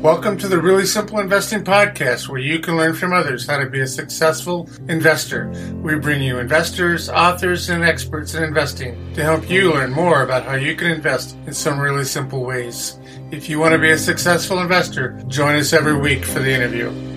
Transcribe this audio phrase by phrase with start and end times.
[0.00, 3.68] Welcome to the Really Simple Investing Podcast, where you can learn from others how to
[3.68, 5.50] be a successful investor.
[5.82, 10.44] We bring you investors, authors, and experts in investing to help you learn more about
[10.44, 12.98] how you can invest in some really simple ways.
[13.30, 17.09] If you want to be a successful investor, join us every week for the interview.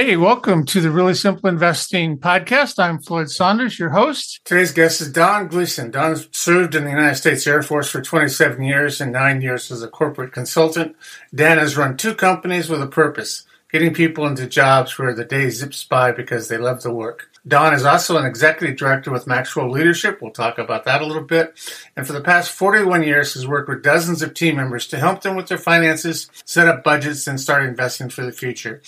[0.00, 2.78] Hey, welcome to the Really Simple Investing Podcast.
[2.78, 4.40] I'm Floyd Saunders, your host.
[4.44, 5.90] Today's guest is Don Gleason.
[5.90, 9.82] Don served in the United States Air Force for 27 years and nine years as
[9.82, 10.94] a corporate consultant.
[11.34, 15.50] Dan has run two companies with a purpose getting people into jobs where the day
[15.50, 17.28] zips by because they love the work.
[17.46, 20.20] Don is also an executive director with Maxwell Leadership.
[20.20, 21.54] We'll talk about that a little bit.
[21.96, 25.22] And for the past 41 years, has worked with dozens of team members to help
[25.22, 28.80] them with their finances, set up budgets, and start investing for the future.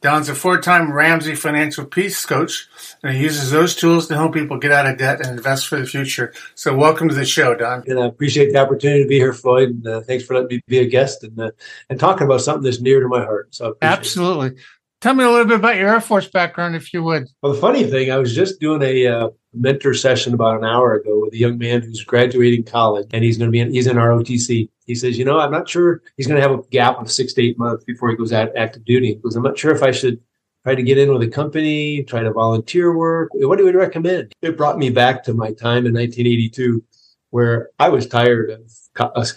[0.00, 2.68] Don's a four-time Ramsey Financial Peace Coach,
[3.02, 5.78] and he uses those tools to help people get out of debt and invest for
[5.78, 6.32] the future.
[6.54, 7.84] So, welcome to the show, Don.
[7.86, 9.68] And I appreciate the opportunity to be here, Floyd.
[9.70, 11.50] And uh, thanks for letting me be a guest and uh,
[11.90, 13.54] and talking about something that's near to my heart.
[13.54, 14.48] So, absolutely.
[14.48, 14.56] It.
[15.00, 17.26] Tell me a little bit about your Air Force background, if you would.
[17.40, 20.92] Well, the funny thing, I was just doing a uh, mentor session about an hour
[20.94, 23.86] ago with a young man who's graduating college, and he's going to be in, he's
[23.86, 24.68] in ROTC.
[24.86, 27.32] He says, you know, I'm not sure he's going to have a gap of six
[27.34, 29.14] to eight months before he goes out active duty.
[29.14, 30.20] Goes, I'm not sure if I should
[30.64, 33.30] try to get in with a company, try to volunteer work.
[33.32, 34.34] What do you recommend?
[34.42, 36.84] It brought me back to my time in 1982
[37.30, 38.70] where I was tired of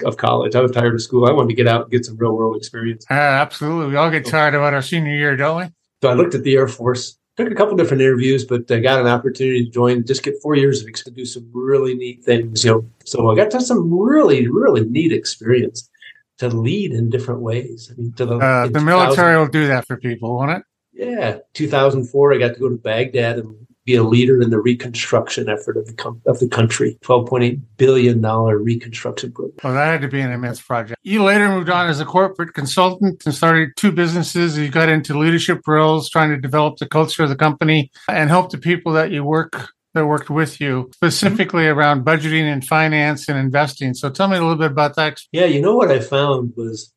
[0.05, 0.55] of college.
[0.55, 1.27] I was tired of school.
[1.27, 3.05] I wanted to get out and get some real world experience.
[3.09, 3.91] Uh, absolutely.
[3.91, 5.71] We all get tired about our senior year, don't we?
[6.01, 8.99] So I looked at the Air Force took a couple different interviews, but I got
[8.99, 12.63] an opportunity to join, just get four years of experience, do some really neat things.
[12.63, 15.89] You know, so I got to some really, really neat experience
[16.37, 17.91] to lead in different ways.
[17.91, 20.63] I mean, to the uh, the military will do that for people, won't it?
[20.93, 25.49] Yeah, 2004, I got to go to Baghdad and be a leader in the reconstruction
[25.49, 26.97] effort of the com- of the country.
[27.01, 29.57] Twelve point eight billion dollar reconstruction program.
[29.63, 30.99] Well, that had to be an immense project.
[31.03, 34.57] You later moved on as a corporate consultant and started two businesses.
[34.57, 38.51] You got into leadership roles, trying to develop the culture of the company and help
[38.51, 43.37] the people that you work that worked with you specifically around budgeting and finance and
[43.37, 43.93] investing.
[43.93, 45.19] So tell me a little bit about that.
[45.31, 46.91] Yeah, you know what I found was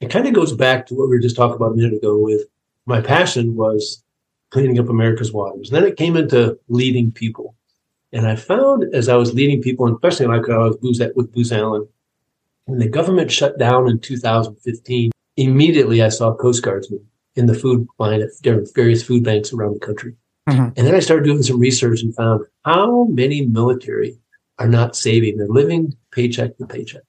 [0.00, 2.18] it kind of goes back to what we were just talking about a minute ago
[2.18, 2.42] with
[2.86, 4.02] my passion was
[4.52, 5.70] cleaning up America's waters.
[5.70, 7.56] And then it came into leading people.
[8.12, 11.32] And I found as I was leading people, and especially like I was Booz, with
[11.32, 11.88] Booz Allen,
[12.66, 17.04] when the government shut down in 2015, immediately I saw Coast Guardsmen
[17.34, 18.28] in the food line at
[18.74, 20.14] various food banks around the country.
[20.48, 20.62] Mm-hmm.
[20.76, 24.18] And then I started doing some research and found how many military
[24.58, 25.38] are not saving.
[25.38, 27.02] They're living paycheck to paycheck.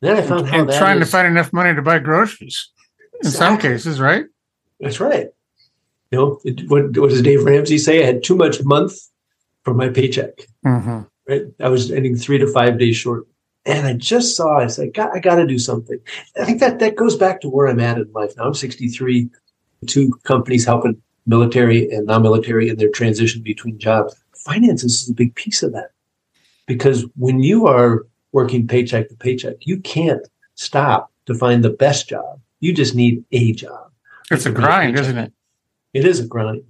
[0.00, 2.70] And then I found how and trying is, to find enough money to buy groceries
[3.14, 3.46] in exactly.
[3.46, 4.26] some cases, right?
[4.78, 5.28] That's right.
[6.14, 8.04] You know, it, what, what does Dave Ramsey say?
[8.04, 8.94] I had too much month
[9.64, 10.46] for my paycheck.
[10.64, 11.00] Mm-hmm.
[11.28, 11.42] Right.
[11.58, 13.26] I was ending three to five days short.
[13.66, 15.98] And I just saw, I said, I got to do something.
[16.40, 18.44] I think that that goes back to where I'm at in life now.
[18.44, 19.28] I'm 63,
[19.86, 24.14] two companies helping military and non-military in their transition between jobs.
[24.36, 25.90] Finances is a big piece of that.
[26.68, 32.08] Because when you are working paycheck to paycheck, you can't stop to find the best
[32.08, 32.40] job.
[32.60, 33.90] You just need a job.
[34.30, 35.32] It's a grind, isn't it?
[35.94, 36.64] It is a grind.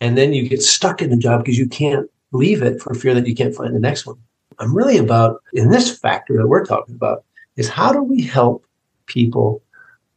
[0.00, 3.14] And then you get stuck in the job because you can't leave it for fear
[3.14, 4.16] that you can't find the next one.
[4.58, 7.24] I'm really about, in this factor that we're talking about,
[7.56, 8.66] is how do we help
[9.06, 9.62] people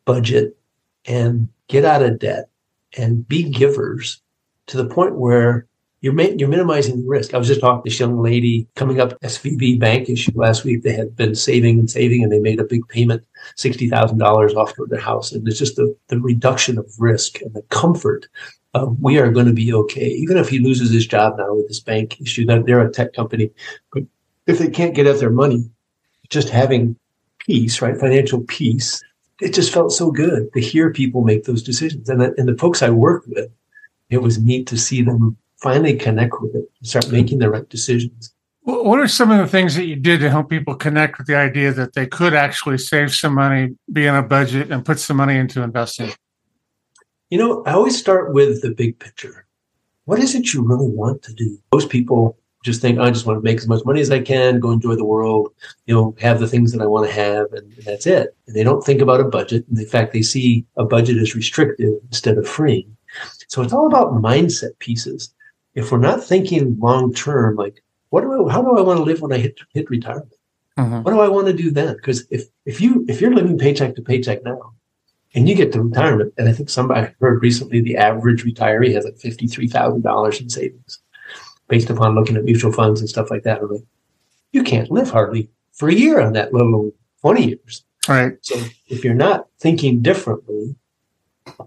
[0.05, 0.57] budget
[1.05, 2.49] and get out of debt
[2.97, 4.21] and be givers
[4.67, 5.67] to the point where
[6.01, 7.33] you're, ma- you're minimizing the risk.
[7.33, 10.83] I was just talking to this young lady coming up SVB bank issue last week.
[10.83, 13.23] They had been saving and saving and they made a big payment,
[13.57, 15.31] $60,000 off to their house.
[15.31, 18.27] And it's just the, the reduction of risk and the comfort
[18.73, 20.07] of we are going to be okay.
[20.07, 23.13] Even if he loses his job now with this bank issue, that they're a tech
[23.13, 23.49] company,
[23.91, 24.03] but
[24.45, 25.69] if they can't get at their money,
[26.29, 26.95] just having
[27.39, 27.97] peace, right?
[27.97, 29.03] Financial peace.
[29.41, 32.09] It just felt so good to hear people make those decisions.
[32.09, 33.49] And the, and the folks I worked with,
[34.09, 38.33] it was neat to see them finally connect with it, start making the right decisions.
[38.61, 41.37] What are some of the things that you did to help people connect with the
[41.37, 45.17] idea that they could actually save some money, be in a budget, and put some
[45.17, 46.11] money into investing?
[47.29, 49.47] You know, I always start with the big picture.
[50.03, 51.57] What is it you really want to do?
[51.71, 54.59] Most people just think, I just want to make as much money as I can,
[54.59, 55.53] go enjoy the world,
[55.85, 58.35] you know, have the things that I want to have, and that's it.
[58.47, 59.65] And they don't think about a budget.
[59.69, 62.97] And in fact, they see a budget as restrictive instead of freeing.
[63.47, 65.33] So it's all about mindset pieces
[65.77, 69.03] if we're not thinking long term, like what do I, how do I want to
[69.03, 70.33] live when I hit hit retirement?
[70.77, 71.03] Mm-hmm.
[71.03, 71.95] What do I want to do then?
[71.95, 74.73] Because if if you if you're living paycheck to paycheck now,
[75.35, 79.05] and you get to retirement, and I think somebody heard recently the average retiree has
[79.05, 80.99] like fifty three thousand dollars in savings,
[81.67, 83.63] based upon looking at mutual funds and stuff like that.
[83.69, 83.81] like,
[84.53, 86.91] you can't live hardly for a year on that, let alone
[87.21, 87.83] 20 years.
[88.07, 88.33] Right.
[88.41, 88.55] So
[88.87, 90.75] if you're not thinking differently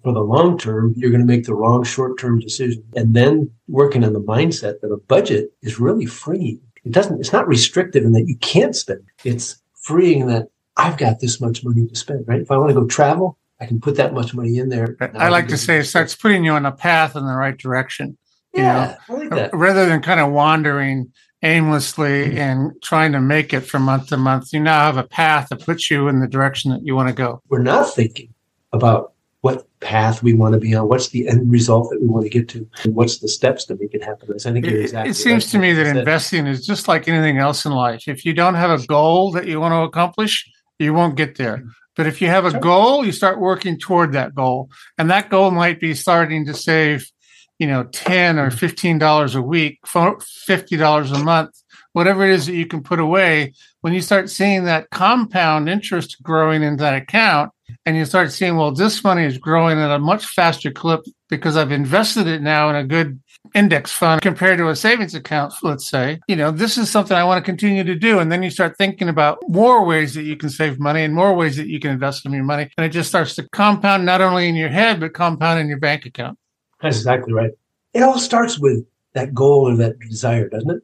[0.03, 2.85] for the long term, you're going to make the wrong short term decision.
[2.94, 6.61] And then working on the mindset that a budget is really free.
[6.85, 9.03] It doesn't, it's not restrictive in that you can't spend.
[9.25, 12.41] It's freeing that I've got this much money to spend, right?
[12.41, 14.97] If I want to go travel, I can put that much money in there.
[15.15, 18.17] I like to say it starts putting you on a path in the right direction.
[18.55, 19.55] Yeah, you know, I like that.
[19.55, 21.12] Rather than kind of wandering
[21.43, 22.38] aimlessly mm-hmm.
[22.38, 25.65] and trying to make it from month to month, you now have a path that
[25.65, 27.43] puts you in the direction that you want to go.
[27.49, 28.32] We're not thinking
[28.73, 29.12] about
[29.43, 32.31] what path we want to be on, what's the end result that we want to
[32.31, 34.29] get to, and what's the steps to make it happen.
[34.35, 35.09] I think you're exactly.
[35.09, 35.51] It, it seems right.
[35.53, 38.07] to me that investing is just like anything else in life.
[38.07, 41.59] If you don't have a goal that you want to accomplish, you won't get there.
[41.59, 41.69] Mm-hmm.
[41.97, 44.71] But if you have a goal, you start working toward that goal.
[44.97, 47.11] And that goal might be starting to save,
[47.59, 48.65] you know, 10 or mm-hmm.
[48.65, 51.51] $15 a week, $50 a month,
[51.93, 53.53] whatever it is that you can put away.
[53.81, 57.51] When you start seeing that compound interest growing in that account,
[57.87, 61.56] and you start seeing, well, this money is growing at a much faster clip because
[61.56, 63.20] I've invested it now in a good
[63.55, 67.25] index fund compared to a savings account, let's say, you know, this is something I
[67.25, 68.19] want to continue to do.
[68.19, 71.34] And then you start thinking about more ways that you can save money and more
[71.34, 72.70] ways that you can invest in your money.
[72.76, 75.78] And it just starts to compound not only in your head, but compound in your
[75.78, 76.38] bank account.
[76.81, 77.50] That's exactly right.
[77.94, 78.84] It all starts with
[79.14, 80.82] that goal or that desire, doesn't it?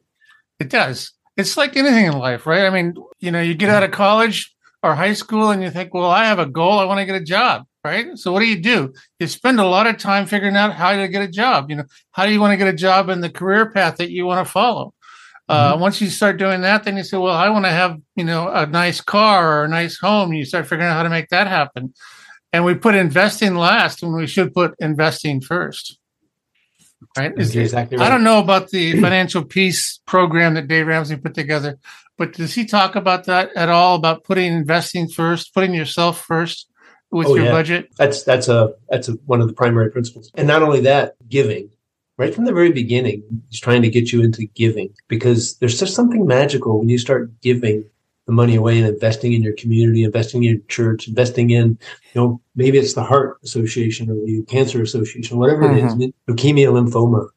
[0.59, 1.11] It does.
[1.37, 2.65] It's like anything in life, right?
[2.65, 4.53] I mean, you know, you get out of college
[4.83, 6.79] or high school and you think, well, I have a goal.
[6.79, 8.17] I want to get a job right?
[8.17, 8.93] So what do you do?
[9.19, 11.69] You spend a lot of time figuring out how to get a job.
[11.69, 14.11] You know, how do you want to get a job in the career path that
[14.11, 14.93] you want to follow?
[15.49, 15.81] Uh, mm-hmm.
[15.81, 18.49] once you start doing that, then you say, well, I want to have, you know,
[18.49, 20.29] a nice car or a nice home.
[20.29, 21.93] And you start figuring out how to make that happen.
[22.51, 25.97] And we put investing last when we should put investing first.
[27.17, 27.31] Right?
[27.37, 28.07] Is, exactly right.
[28.07, 31.77] I don't know about the financial peace program that Dave Ramsey put together,
[32.17, 33.95] but does he talk about that at all?
[33.95, 36.67] About putting investing first, putting yourself first?
[37.11, 37.51] with oh, your yeah.
[37.51, 37.89] budget?
[37.97, 40.31] That's that's a that's a, one of the primary principles.
[40.35, 41.69] And not only that, giving.
[42.17, 45.93] Right from the very beginning, he's trying to get you into giving because there's just
[45.93, 47.85] something magical when you start giving
[48.25, 51.77] the money away and investing in your community, investing in your church, investing in,
[52.13, 56.01] you know, maybe it's the Heart Association or the Cancer Association, whatever mm-hmm.
[56.01, 57.29] it is, leukemia, lymphoma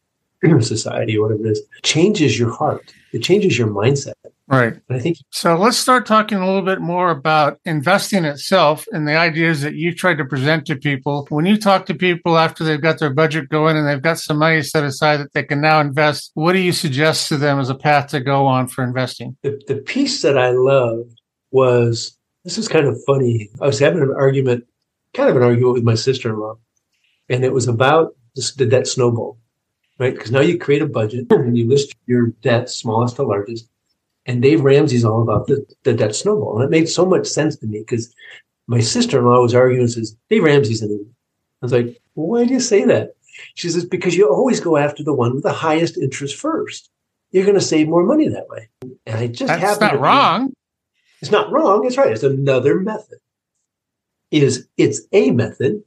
[0.64, 2.90] society, or whatever it is, changes your heart.
[3.12, 4.14] It changes your mindset.
[4.50, 4.80] Right.
[4.90, 5.54] I think so.
[5.54, 9.94] Let's start talking a little bit more about investing itself and the ideas that you
[9.94, 11.24] tried to present to people.
[11.28, 14.38] When you talk to people after they've got their budget going and they've got some
[14.38, 17.70] money set aside that they can now invest, what do you suggest to them as
[17.70, 19.36] a path to go on for investing?
[19.42, 21.20] The, the piece that I loved
[21.52, 23.50] was this is kind of funny.
[23.60, 24.64] I was having an argument,
[25.14, 26.56] kind of an argument with my sister in law,
[27.28, 29.38] and it was about this, the debt snowball,
[30.00, 30.12] right?
[30.12, 33.68] Because now you create a budget and you list your debt, smallest to largest
[34.30, 36.54] and Dave Ramsey's all about the, the debt snowball.
[36.54, 38.14] And it made so much sense to me because
[38.68, 41.08] my sister-in-law was arguing and says, Dave Ramsey's an idiot.
[41.60, 43.16] I was like, well, why do you say that?
[43.56, 46.90] She says, because you always go after the one with the highest interest first.
[47.32, 48.68] You're going to save more money that way.
[49.04, 50.48] And I just That's not wrong.
[50.48, 50.54] Be,
[51.22, 51.84] it's not wrong.
[51.84, 52.12] It's right.
[52.12, 53.18] It's another method.
[54.30, 55.82] Is it's a method.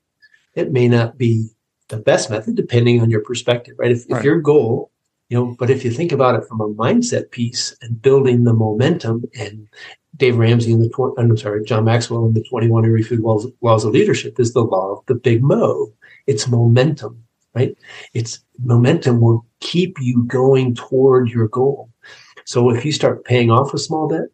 [0.54, 1.48] It may not be
[1.88, 3.92] the best method depending on your perspective, right?
[3.92, 4.20] If, right.
[4.20, 4.92] if your goal
[5.34, 8.54] you know but if you think about it from a mindset piece and building the
[8.54, 9.68] momentum and
[10.16, 13.48] dave ramsey and the tw- uh, i'm sorry john maxwell and the 21 irrefutable laws,
[13.62, 15.92] laws of leadership is the law of the big mo.
[16.28, 17.24] It's momentum
[17.56, 17.76] right?
[18.14, 21.90] It's momentum will keep you going toward your goal.
[22.46, 24.30] So if you start paying off a small debt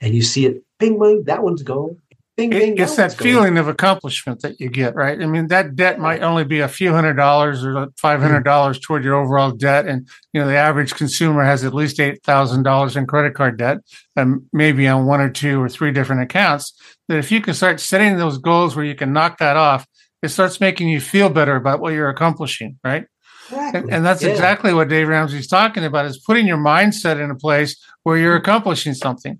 [0.00, 1.96] and you see it bing bing that one's gone
[2.36, 5.20] Bing, bing, it's that feeling of accomplishment that you get, right?
[5.22, 8.46] I mean, that debt might only be a few hundred dollars or five hundred mm.
[8.46, 12.24] dollars toward your overall debt, and you know the average consumer has at least eight
[12.24, 13.78] thousand dollars in credit card debt,
[14.16, 16.72] and maybe on one or two or three different accounts.
[17.06, 19.86] That if you can start setting those goals where you can knock that off,
[20.20, 23.06] it starts making you feel better about what you're accomplishing, right?
[23.48, 23.80] Exactly.
[23.80, 24.30] And, and, that's yeah.
[24.30, 28.36] exactly what Dave Ramsey's talking about: is putting your mindset in a place where you're
[28.36, 28.40] mm.
[28.40, 29.38] accomplishing something.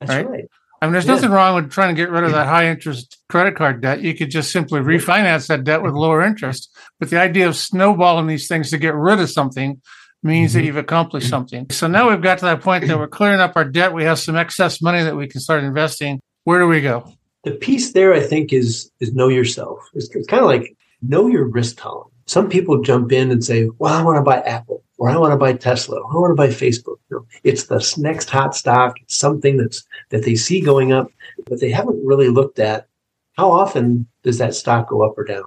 [0.00, 0.28] That's right.
[0.28, 0.44] right.
[0.80, 1.14] I mean, there's yeah.
[1.14, 4.02] nothing wrong with trying to get rid of that high interest credit card debt.
[4.02, 6.70] You could just simply refinance that debt with lower interest.
[7.00, 9.80] But the idea of snowballing these things to get rid of something
[10.22, 10.58] means mm-hmm.
[10.58, 11.66] that you've accomplished something.
[11.70, 13.94] So now we've got to that point that we're clearing up our debt.
[13.94, 16.20] We have some excess money that we can start investing.
[16.44, 17.10] Where do we go?
[17.44, 19.78] The piece there, I think, is is know yourself.
[19.94, 22.10] It's, it's kind of like know your risk tolerance.
[22.26, 25.32] Some people jump in and say, "Well, I want to buy Apple." Or I want
[25.32, 26.96] to buy Tesla, or I want to buy Facebook.
[27.10, 28.96] You know, it's the next hot stock.
[29.02, 31.10] It's something that's that they see going up,
[31.46, 32.86] but they haven't really looked at
[33.36, 35.44] how often does that stock go up or down,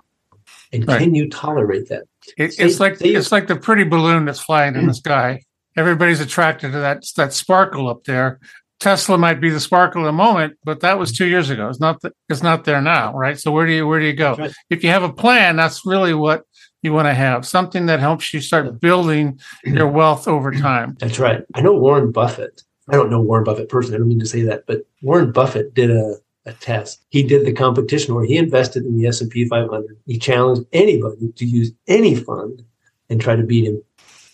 [0.72, 1.00] and right.
[1.00, 2.03] can you tolerate that?
[2.38, 4.96] It, say, it's like it's like the pretty balloon that's flying in the mm.
[4.96, 5.44] sky.
[5.77, 8.39] Everybody's attracted to that that sparkle up there,
[8.79, 11.68] Tesla might be the sparkle of the moment, but that was two years ago.
[11.68, 12.01] It's not.
[12.01, 13.38] The, it's not there now, right?
[13.38, 14.36] So where do you where do you go?
[14.36, 14.53] Right.
[14.70, 16.44] If you have a plan, that's really what
[16.81, 17.45] you want to have.
[17.45, 20.98] Something that helps you start building your wealth over time.
[21.00, 21.43] That's right.
[21.55, 22.63] I know Warren Buffett.
[22.89, 23.95] I don't know Warren Buffett personally.
[23.95, 27.05] I don't mean to say that, but Warren Buffett did a a test.
[27.09, 29.98] He did the competition where he invested in the S&P 500.
[30.05, 32.63] He challenged anybody to use any fund
[33.09, 33.81] and try to beat him.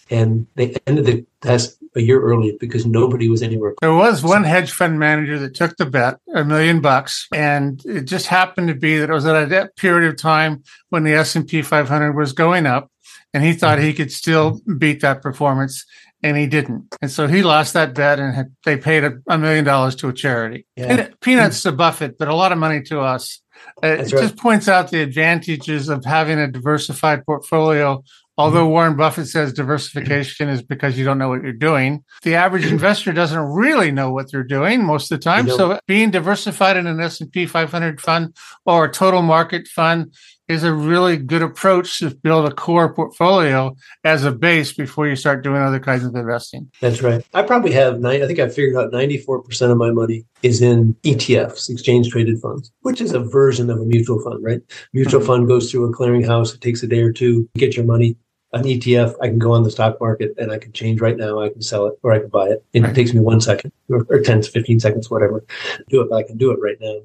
[0.10, 3.74] And they ended the test a year early because nobody was anywhere.
[3.82, 8.02] There was one hedge fund manager that took the bet, a million bucks, and it
[8.02, 11.62] just happened to be that it was at a period of time when the S&P
[11.62, 12.92] 500 was going up,
[13.34, 15.86] and he thought he could still beat that performance
[16.26, 16.96] and he didn't.
[17.04, 20.08] And so he lost that bet and had, they paid a, a, million dollars to
[20.08, 20.66] a charity.
[20.76, 21.10] Yeah.
[21.22, 23.42] peanuts to Buffett, but a lot of money to us.
[23.84, 24.10] Uh, it right.
[24.10, 28.04] just points out the advantages of having a diversified portfolio.
[28.38, 28.66] Although.
[28.76, 33.14] Warren Buffett says diversification is because you don't know what you're doing, the average investor
[33.14, 35.50] doesn't really know what they're doing most of the time.
[35.50, 40.14] So being diversified in an S&P 500 fund or a total market fund
[40.48, 45.16] is a really good approach to build a core portfolio as a base before you
[45.16, 46.70] start doing other kinds of investing.
[46.82, 47.26] That's right.
[47.34, 50.94] I probably have nine, I think I figured out 94% of my money is in
[51.04, 54.62] ETFs, exchange traded funds, which is a version of a mutual fund, right?
[54.94, 55.28] Mutual mm-hmm.
[55.28, 56.54] fund goes through a clearinghouse.
[56.54, 58.16] It takes a day or two to get your money.
[58.56, 61.42] An ETF, I can go on the stock market and I can change right now.
[61.42, 62.64] I can sell it or I can buy it.
[62.74, 62.92] And right.
[62.92, 65.46] it takes me one second or, or 10 to 15 seconds, whatever,
[65.90, 67.02] do it, but I can do it right now.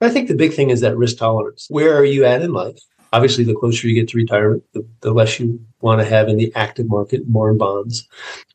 [0.00, 1.66] I think the big thing is that risk tolerance.
[1.70, 2.78] Where are you at in life?
[3.12, 6.36] Obviously, the closer you get to retirement, the, the less you want to have in
[6.36, 8.08] the active market, more in bonds.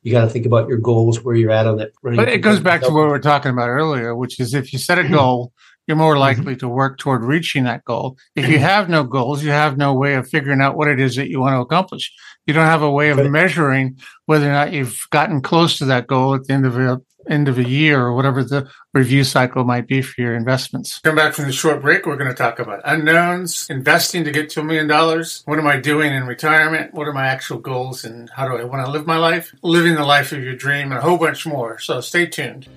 [0.03, 1.91] You got to think about your goals, where you're at on that.
[2.03, 4.79] But it goes back to what we were talking about earlier, which is if you
[4.79, 5.53] set a goal,
[5.89, 6.19] you're more mm-hmm.
[6.19, 8.15] likely to work toward reaching that goal.
[8.36, 11.15] If you have no goals, you have no way of figuring out what it is
[11.15, 12.13] that you want to accomplish.
[12.46, 16.05] You don't have a way of measuring whether or not you've gotten close to that
[16.05, 19.63] goal at the end of it end of a year or whatever the review cycle
[19.63, 21.00] might be for your investments.
[21.00, 22.05] Come back from the short break.
[22.05, 25.43] We're going to talk about unknowns, investing to get to a million dollars.
[25.46, 26.93] What am I doing in retirement?
[26.93, 29.53] What are my actual goals and how do I want to live my life?
[29.62, 31.77] Living the life of your dream and a whole bunch more.
[31.77, 32.67] So stay tuned.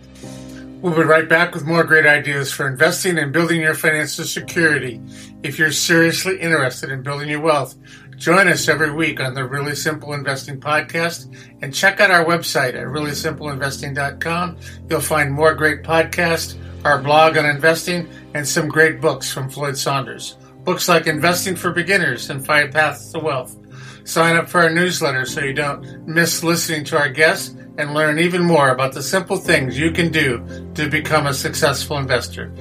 [0.82, 5.00] We'll be right back with more great ideas for investing and building your financial security.
[5.42, 7.76] If you're seriously interested in building your wealth,
[8.22, 12.74] Join us every week on the Really Simple Investing podcast and check out our website
[12.74, 14.58] at reallysimpleinvesting.com.
[14.88, 19.76] You'll find more great podcasts, our blog on investing, and some great books from Floyd
[19.76, 20.36] Saunders.
[20.62, 23.58] Books like Investing for Beginners and Five Paths to Wealth.
[24.04, 28.18] Sign up for our newsletter so you don't miss listening to our guests and learn
[28.18, 32.52] even more about the simple things you can do to become a successful investor.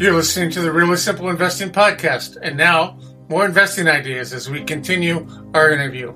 [0.00, 4.64] You're listening to the Really Simple Investing podcast, and now more investing ideas as we
[4.64, 6.12] continue our interview.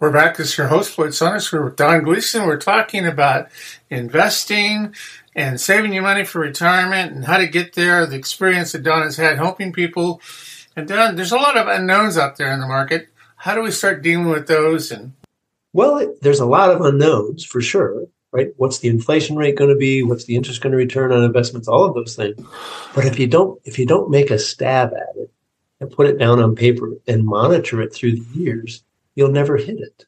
[0.00, 0.36] We're back.
[0.36, 1.50] This is your host, Floyd Saunders.
[1.50, 2.46] We're with Don Gleason.
[2.46, 3.48] We're talking about
[3.88, 4.94] investing
[5.34, 9.02] and saving your money for retirement and how to get there, the experience that Don
[9.02, 10.20] has had helping people.
[10.76, 13.08] And Don, there's a lot of unknowns out there in the market.
[13.44, 14.90] How do we start dealing with those?
[14.90, 15.12] And
[15.72, 18.48] Well, there's a lot of unknowns for sure right?
[18.56, 20.02] What's the inflation rate going to be?
[20.02, 21.68] What's the interest going to return on investments?
[21.68, 22.44] All of those things.
[22.94, 25.30] But if you don't, if you don't make a stab at it
[25.80, 28.82] and put it down on paper and monitor it through the years,
[29.14, 30.04] you'll never hit it.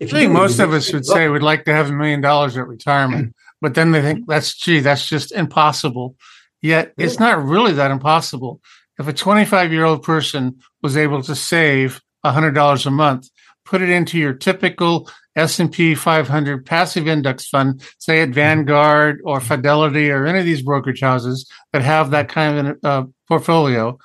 [0.00, 2.56] If I think most of us would say we'd like to have a million dollars
[2.56, 6.16] at retirement, but then they think that's gee, that's just impossible.
[6.62, 7.04] Yet yeah.
[7.04, 8.62] it's not really that impossible.
[8.98, 13.28] If a 25 year old person was able to save $100 a month,
[13.64, 20.10] put it into your typical S&P 500 passive index fund, say at Vanguard or Fidelity
[20.10, 23.96] or any of these brokerage houses that have that kind of uh, portfolio,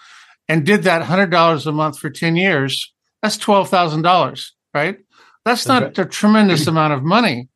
[0.47, 4.97] and did that $100 a month for 10 years, that's $12,000, right?
[5.45, 7.47] That's not a tremendous amount of money.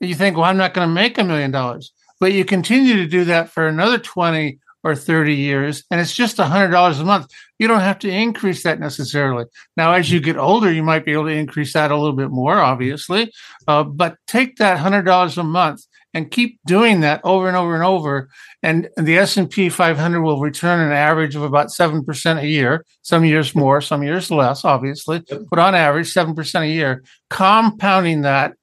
[0.00, 3.06] You think, well, I'm not going to make a million dollars, but you continue to
[3.06, 7.26] do that for another 20 or 30 years, and it's just $100 a month.
[7.58, 9.44] You don't have to increase that necessarily.
[9.76, 12.30] Now, as you get older, you might be able to increase that a little bit
[12.30, 13.32] more, obviously,
[13.66, 17.84] uh, but take that $100 a month and keep doing that over and over and
[17.84, 18.28] over.
[18.62, 23.54] And the S&P 500 will return an average of about 7% a year, some years
[23.54, 27.02] more, some years less, obviously, but on average, 7% a year.
[27.30, 28.54] Compounding that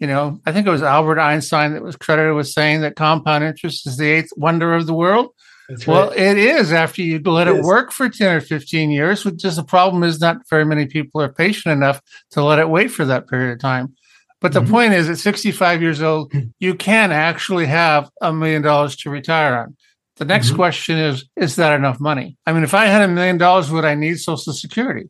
[0.00, 3.44] you know, I think it was Albert Einstein that was credited with saying that compound
[3.44, 5.34] interest is the eighth wonder of the world.
[5.70, 6.18] That's well, right.
[6.18, 9.54] it is after you let it, it work for 10 or 15 years, which is
[9.54, 12.00] the problem is not very many people are patient enough
[12.32, 13.94] to let it wait for that period of time.
[14.40, 14.70] But the mm-hmm.
[14.72, 19.56] point is, at 65 years old, you can actually have a million dollars to retire
[19.56, 19.76] on.
[20.16, 20.56] The next mm-hmm.
[20.56, 22.36] question is, is that enough money?
[22.46, 25.08] I mean, if I had a million dollars, would I need Social Security?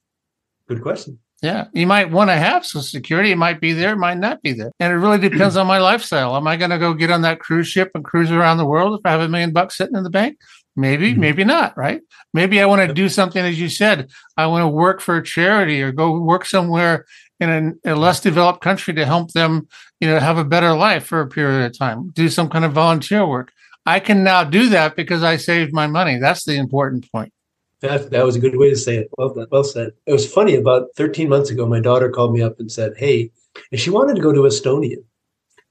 [0.69, 1.19] Good question.
[1.42, 1.68] Yeah.
[1.73, 3.32] You might want to have Social Security.
[3.32, 4.73] It might be there, it might not be there.
[4.78, 6.37] And it really depends on my lifestyle.
[6.37, 8.99] Am I going to go get on that cruise ship and cruise around the world
[8.99, 10.38] if I have a million bucks sitting in the bank?
[10.76, 11.20] Maybe, mm-hmm.
[11.20, 12.00] maybe not, right?
[12.32, 15.25] Maybe I want to do something, as you said, I want to work for a
[15.25, 17.06] charity or go work somewhere
[17.40, 19.66] in a, a, less developed country to help them,
[19.99, 22.73] you know, have a better life for a period of time, do some kind of
[22.73, 23.50] volunteer work.
[23.87, 26.18] I can now do that because I saved my money.
[26.18, 27.32] That's the important point.
[27.80, 29.10] That, that was a good way to say it.
[29.16, 29.92] Well, well said.
[30.06, 30.54] It was funny.
[30.54, 33.30] About 13 months ago, my daughter called me up and said, Hey,
[33.72, 34.96] and she wanted to go to Estonia.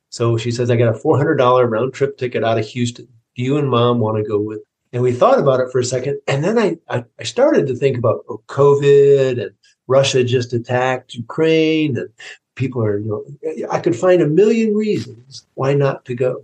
[0.10, 3.08] So she says, I got a $400 round trip ticket out of Houston.
[3.36, 4.62] Do you and mom want to go with?
[4.92, 6.20] And we thought about it for a second.
[6.28, 9.52] And then I, I, I started to think about oh, COVID and
[9.88, 12.10] Russia just attacked Ukraine and
[12.56, 13.08] people are, you
[13.44, 16.44] know, I could find a million reasons why not to go.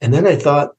[0.00, 0.76] And then I thought,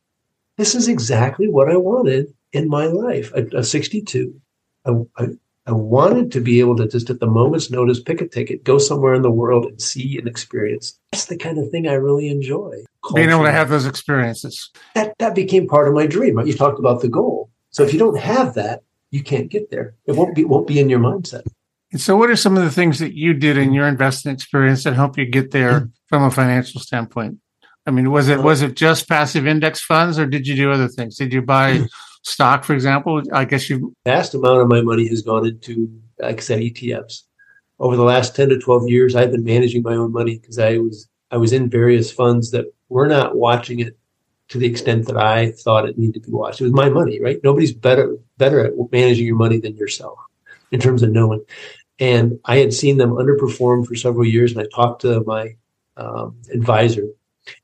[0.57, 3.31] this is exactly what I wanted in my life.
[3.33, 4.39] A 62,
[4.85, 5.25] I, I,
[5.67, 8.77] I, wanted to be able to just at the moment's notice pick a ticket, go
[8.77, 10.97] somewhere in the world and see and experience.
[11.11, 12.83] That's the kind of thing I really enjoy.
[13.13, 14.69] Being able to have those experiences.
[14.95, 16.39] That that became part of my dream.
[16.39, 17.49] You talked about the goal.
[17.71, 19.95] So if you don't have that, you can't get there.
[20.05, 21.43] It won't be won't be in your mindset.
[21.91, 24.83] And so, what are some of the things that you did in your investing experience
[24.83, 25.91] that helped you get there mm.
[26.07, 27.39] from a financial standpoint?
[27.85, 30.87] I mean, was it was it just passive index funds, or did you do other
[30.87, 31.15] things?
[31.15, 31.89] Did you buy mm.
[32.23, 33.21] Stock, for example?
[33.33, 37.23] I guess you vast amount of my money has gone into, like I said, ETFs.
[37.79, 40.77] Over the last ten to twelve years, I've been managing my own money because I
[40.77, 43.97] was I was in various funds that were not watching it
[44.49, 46.59] to the extent that I thought it needed to be watched.
[46.59, 47.39] It was my money, right?
[47.43, 50.17] Nobody's better better at managing your money than yourself
[50.71, 51.43] in terms of knowing.
[51.99, 55.55] And I had seen them underperform for several years, and I talked to my
[55.97, 57.05] um, advisor,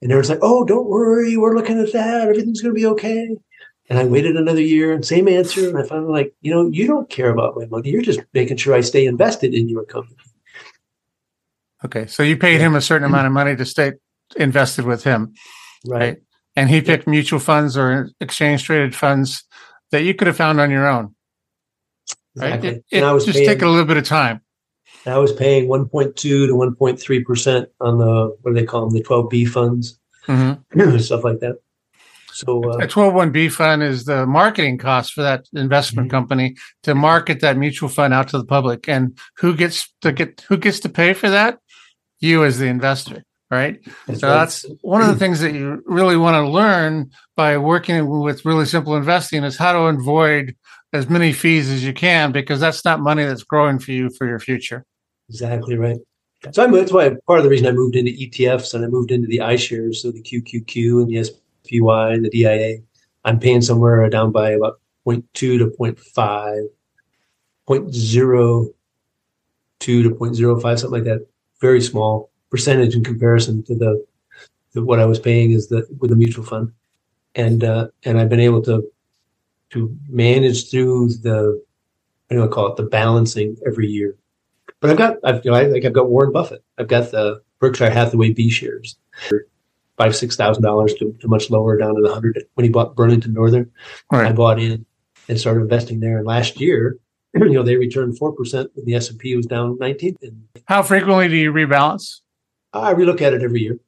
[0.01, 2.21] and they was like, "Oh, don't worry, we're looking at that.
[2.21, 3.37] Everything's going to be okay."
[3.87, 5.67] And I waited another year, and same answer.
[5.69, 7.91] And I found like, you know, you don't care about my money.
[7.91, 10.17] You're just making sure I stay invested in your company.
[11.83, 13.93] Okay, so you paid him a certain amount of money to stay
[14.37, 15.35] invested with him,
[15.85, 15.99] right?
[15.99, 16.17] right?
[16.55, 19.43] And he picked mutual funds or exchange traded funds
[19.91, 21.13] that you could have found on your own.
[22.35, 22.69] Exactly.
[22.69, 22.77] Right?
[22.89, 24.41] It, it just paying, take a little bit of time.
[25.05, 29.03] I was paying 1.2 to 1.3 percent on the what do they call them, the
[29.03, 30.97] 12B funds, mm-hmm.
[30.99, 31.59] stuff like that.
[32.35, 36.17] So uh, a 12-1B fund is the marketing cost for that investment mm-hmm.
[36.17, 40.43] company to market that mutual fund out to the public, and who gets to get
[40.49, 41.59] who gets to pay for that?
[42.19, 43.79] You as the investor right?
[44.07, 44.35] That's so right.
[44.35, 48.65] that's one of the things that you really want to learn by working with really
[48.65, 50.55] simple investing is how to avoid
[50.93, 54.27] as many fees as you can because that's not money that's growing for you for
[54.27, 54.83] your future.
[55.29, 55.99] Exactly right.
[56.51, 59.11] So I'm, that's why part of the reason I moved into ETFs and I moved
[59.11, 61.17] into the iShares, so the QQQ and the
[61.65, 62.77] SPY and the DIA.
[63.23, 66.67] I'm paying somewhere down by about 0.2 to 0.5,
[67.67, 68.73] 0.02
[69.79, 71.27] to 0.05, something like that.
[71.59, 74.05] Very small percentage in comparison to the,
[74.81, 76.71] what I was paying is the with the mutual fund,
[77.35, 78.91] and uh, and I've been able to
[79.71, 81.63] to manage through the
[82.29, 84.17] I don't know call it the balancing every year.
[84.81, 86.63] But I've got I've you know, I think I've got Warren Buffett.
[86.77, 88.97] I've got the Berkshire Hathaway B shares.
[89.97, 92.95] Five six thousand dollars to, to much lower down to the hundred when he bought
[92.95, 93.71] Burlington Northern.
[94.11, 94.27] Right.
[94.27, 94.85] I bought in
[95.29, 96.17] and started investing there.
[96.17, 96.97] And last year,
[97.33, 100.17] you know, they returned four percent and the S and P was down nineteen.
[100.65, 102.21] How frequently do you rebalance?
[102.73, 103.79] I relook at it every year.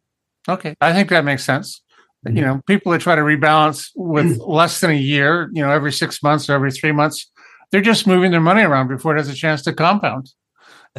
[0.47, 1.81] Okay, I think that makes sense.
[2.25, 2.37] Mm-hmm.
[2.37, 5.91] You know, people that try to rebalance with less than a year, you know, every
[5.91, 7.29] six months or every three months,
[7.71, 10.31] they're just moving their money around before it has a chance to compound.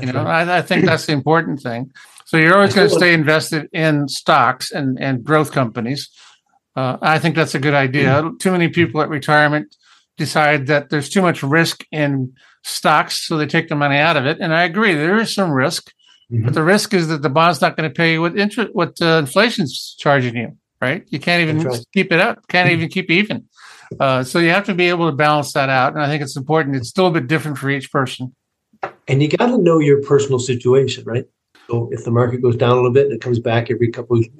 [0.00, 0.22] You know.
[0.22, 1.90] I, I, think that's the important thing.
[2.28, 6.08] So you're always going to stay invested in stocks and and growth companies.
[6.76, 8.22] Uh, I think that's a good idea.
[8.22, 8.36] Mm-hmm.
[8.36, 9.74] Too many people at retirement
[10.16, 14.26] decide that there's too much risk in stocks, so they take the money out of
[14.26, 14.38] it.
[14.40, 15.92] And I agree, there is some risk,
[16.30, 16.44] mm-hmm.
[16.44, 19.00] but the risk is that the bond's not going to pay you what interest, what
[19.00, 21.04] uh, inflation's charging you right?
[21.08, 21.84] You can't even right.
[21.92, 23.48] keep it up, can't even keep even.
[23.98, 25.94] Uh, so you have to be able to balance that out.
[25.94, 26.76] And I think it's important.
[26.76, 28.34] It's still a bit different for each person.
[29.08, 31.24] And you got to know your personal situation, right?
[31.70, 34.18] So if the market goes down a little bit and it comes back every couple
[34.18, 34.32] of, you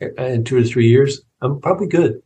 [0.00, 2.22] know, in two or three years, I'm probably good.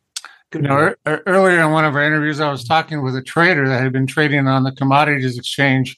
[0.50, 3.68] good you know, earlier in one of our interviews, I was talking with a trader
[3.68, 5.96] that had been trading on the commodities exchange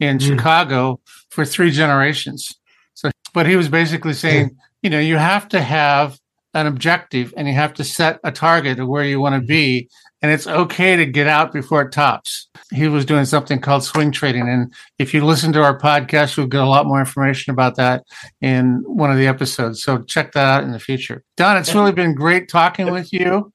[0.00, 0.26] in mm.
[0.26, 2.54] Chicago for three generations.
[2.94, 6.18] So, but he was basically saying, you know, you have to have
[6.54, 9.88] an objective and you have to set a target of where you want to be.
[10.20, 12.48] And it's okay to get out before it tops.
[12.72, 14.48] He was doing something called swing trading.
[14.48, 18.04] And if you listen to our podcast, you'll get a lot more information about that
[18.40, 19.82] in one of the episodes.
[19.82, 21.22] So check that out in the future.
[21.36, 23.52] Don, it's really been great talking with you.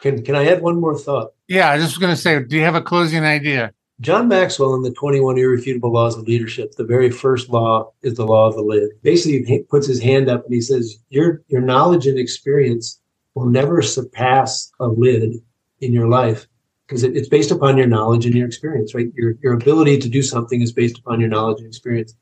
[0.00, 1.32] Can, can I add one more thought?
[1.48, 3.72] Yeah, I was just going to say, do you have a closing idea?
[4.00, 8.26] John Maxwell in the 21 Irrefutable Laws of Leadership, the very first law is the
[8.26, 8.90] law of the lid.
[9.02, 13.00] Basically, he puts his hand up and he says, Your, your knowledge and experience
[13.34, 15.40] will never surpass a lid
[15.80, 16.46] in your life
[16.86, 19.08] because it, it's based upon your knowledge and your experience, right?
[19.14, 22.14] Your, your ability to do something is based upon your knowledge and experience.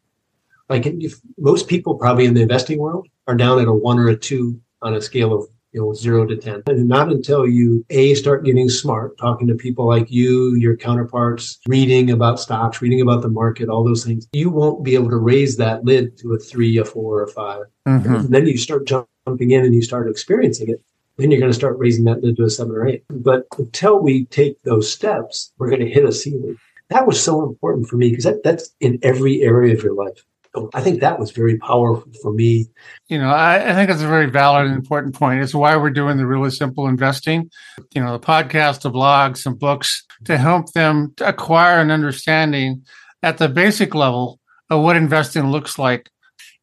[0.68, 4.08] Like if, most people probably in the investing world are down at a one or
[4.08, 6.62] a two on a scale of you know, zero to 10.
[6.68, 11.58] And not until you A, start getting smart, talking to people like you, your counterparts,
[11.66, 15.16] reading about stocks, reading about the market, all those things, you won't be able to
[15.16, 18.14] raise that lid to a three, a four, or a 5 mm-hmm.
[18.14, 20.80] And then you start jumping in and you start experiencing it.
[21.16, 23.04] Then you're going to start raising that into a seven or eight.
[23.08, 26.56] But until we take those steps, we're going to hit a ceiling.
[26.90, 30.24] That was so important for me because that, that's in every area of your life.
[30.72, 32.66] I think that was very powerful for me.
[33.08, 35.42] You know, I, I, think that's a very valid and important point.
[35.42, 37.50] It's why we're doing the really simple investing,
[37.92, 42.84] you know, the podcast, the blogs, some books to help them acquire an understanding
[43.22, 44.38] at the basic level
[44.70, 46.08] of what investing looks like.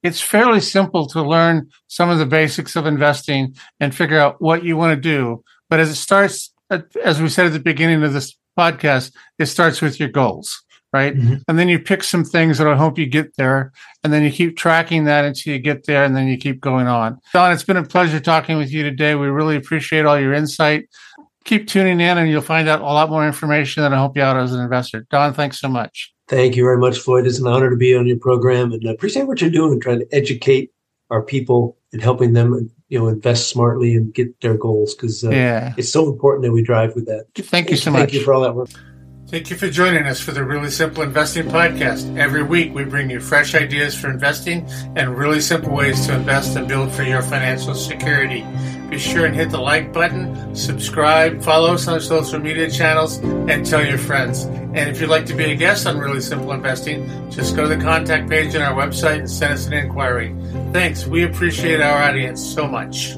[0.04, 4.64] It's fairly simple to learn some of the basics of investing and figure out what
[4.64, 5.44] you want to do.
[5.70, 6.54] But as it starts,
[7.04, 11.16] as we said at the beginning of this podcast, it starts with your goals right?
[11.16, 11.36] Mm-hmm.
[11.48, 13.72] And then you pick some things that'll help you get there.
[14.04, 16.88] And then you keep tracking that until you get there and then you keep going
[16.88, 17.20] on.
[17.34, 19.16] Don, it's been a pleasure talking with you today.
[19.16, 20.90] We really appreciate all your insight.
[21.46, 24.38] Keep tuning in and you'll find out a lot more information that'll help you out
[24.38, 25.08] as an investor.
[25.10, 26.14] Don, thanks so much.
[26.32, 27.28] Thank you very much, Floyd.
[27.28, 30.00] It's an honor to be on your program and I appreciate what you're doing, trying
[30.00, 30.72] to educate
[31.10, 35.30] our people and helping them you know invest smartly and get their goals because uh,
[35.30, 35.74] yeah.
[35.76, 37.26] it's so important that we drive with that.
[37.36, 38.00] Thank you so thank much.
[38.00, 38.70] Thank you for all that work.
[39.28, 42.18] Thank you for joining us for the Really Simple Investing Podcast.
[42.18, 44.66] Every week, we bring you fresh ideas for investing
[44.96, 48.46] and really simple ways to invest and build for your financial security.
[48.92, 53.20] Be sure and hit the like button, subscribe, follow us on our social media channels,
[53.20, 54.44] and tell your friends.
[54.44, 57.74] And if you'd like to be a guest on Really Simple Investing, just go to
[57.74, 60.36] the contact page on our website and send us an inquiry.
[60.74, 61.08] Thanks.
[61.08, 63.16] We appreciate our audience so much.